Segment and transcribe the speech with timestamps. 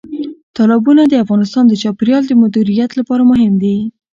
[0.55, 3.77] تالابونه د افغانستان د چاپیریال مدیریت لپاره مهم دي.